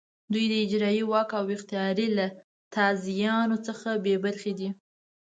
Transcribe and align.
دوی 0.33 0.45
د 0.49 0.53
اجرایې 0.65 1.03
واک 1.11 1.29
او 1.39 1.45
اختیار 1.55 1.97
له 2.17 2.27
تازیاني 2.75 3.57
څخه 3.67 3.89
بې 4.03 4.15
برخې 4.23 4.53
دي. 4.59 4.69